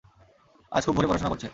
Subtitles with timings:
[0.71, 1.47] আজ খুব ভোরে পড়াশোনা করছে।